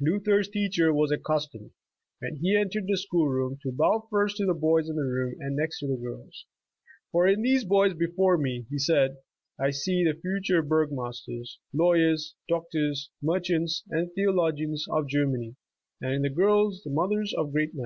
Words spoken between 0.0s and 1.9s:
Luther's teacher was accustomed,